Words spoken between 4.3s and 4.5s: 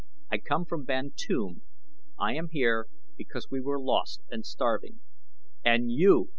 and